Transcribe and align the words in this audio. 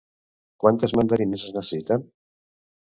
Quantes 0.63 0.95
mandarines 1.01 1.47
es 1.51 1.55
necessiten? 1.61 2.11